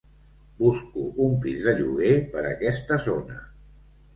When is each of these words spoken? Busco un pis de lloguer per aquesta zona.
Busco 0.61 1.03
un 1.27 1.35
pis 1.45 1.67
de 1.67 1.75
lloguer 1.81 2.15
per 2.33 2.43
aquesta 2.55 2.99
zona. 3.05 3.39